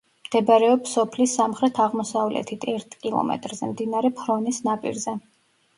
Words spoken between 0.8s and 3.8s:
სოფლის სამხრეთ-აღმოსავლეთით ერთ კილომეტრზე,